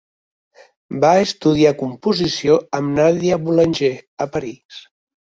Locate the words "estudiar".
1.25-1.75